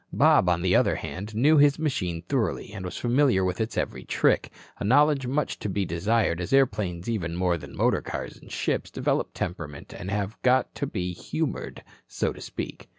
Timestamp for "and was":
2.73-2.97